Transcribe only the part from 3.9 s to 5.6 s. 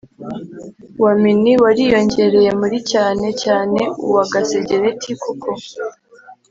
uwa gasegereti kuko